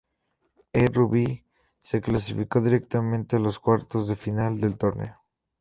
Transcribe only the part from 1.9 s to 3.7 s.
clasificó directamente a los